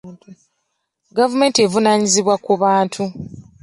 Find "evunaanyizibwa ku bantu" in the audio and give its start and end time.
1.65-3.03